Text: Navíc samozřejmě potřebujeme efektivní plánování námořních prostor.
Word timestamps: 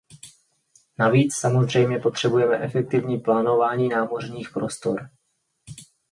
Navíc 0.99 1.35
samozřejmě 1.35 1.99
potřebujeme 1.99 2.57
efektivní 2.59 3.17
plánování 3.19 3.89
námořních 3.89 4.49
prostor. 4.49 5.09